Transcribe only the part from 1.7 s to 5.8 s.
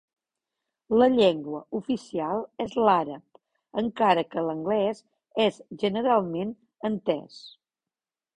oficial és l'àrab encara que l'anglès és